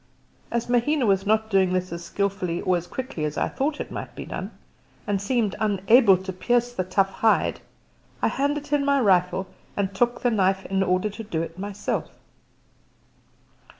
As 0.49 0.67
Mahina 0.67 1.05
was 1.05 1.27
not 1.27 1.51
doing 1.51 1.73
this 1.73 1.93
as 1.93 2.03
skilfully 2.03 2.59
or 2.61 2.75
as 2.75 2.87
quickly 2.87 3.23
as 3.23 3.37
I 3.37 3.47
thought 3.47 3.79
it 3.79 3.91
might 3.91 4.15
be 4.15 4.25
done, 4.25 4.49
and 5.05 5.21
seemed 5.21 5.55
unable 5.59 6.17
to 6.17 6.33
pierce 6.33 6.73
the 6.73 6.83
tough 6.83 7.11
hide, 7.11 7.59
I 8.19 8.27
handed 8.29 8.65
him 8.65 8.83
my 8.83 8.99
rifle 8.99 9.45
and 9.77 9.93
took 9.93 10.23
the 10.23 10.31
knife 10.31 10.65
in 10.65 10.81
order 10.81 11.11
to 11.11 11.23
do 11.23 11.43
it 11.43 11.59
myself. 11.59 12.09